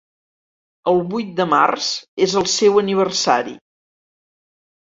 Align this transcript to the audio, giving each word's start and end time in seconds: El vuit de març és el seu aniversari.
El 0.91 1.01
vuit 1.11 1.35
de 1.41 1.47
març 1.51 1.91
és 2.29 2.35
el 2.43 2.49
seu 2.55 2.81
aniversari. 2.85 3.57